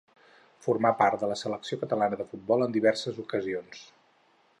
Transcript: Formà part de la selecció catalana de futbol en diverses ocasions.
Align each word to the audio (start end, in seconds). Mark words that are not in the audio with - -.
Formà 0.67 0.91
part 1.01 1.19
de 1.25 1.29
la 1.31 1.37
selecció 1.41 1.79
catalana 1.81 2.19
de 2.21 2.27
futbol 2.31 2.67
en 2.67 2.73
diverses 2.79 3.21
ocasions. 3.25 3.85